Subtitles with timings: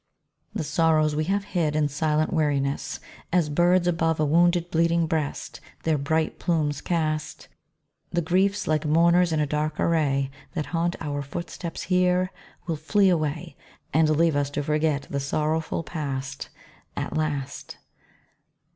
[0.55, 2.99] The sorrows we have hid in silent weariness,
[3.31, 7.47] As birds above a wounded, bleeding breast, Their bright plumes cast;
[8.09, 12.31] The griefs like mourners in a dark array, That haunt our footsteps here,
[12.65, 13.55] will flee away,
[13.93, 16.49] And leave us to forget the sorrowful past,
[16.97, 17.77] At last.